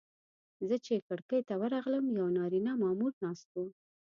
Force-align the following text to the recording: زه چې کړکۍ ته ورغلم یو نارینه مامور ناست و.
زه 0.67 0.75
چې 0.85 1.03
کړکۍ 1.07 1.41
ته 1.47 1.53
ورغلم 1.61 2.05
یو 2.19 2.27
نارینه 2.37 2.71
مامور 2.81 3.13
ناست 3.23 3.47
و. 3.53 3.55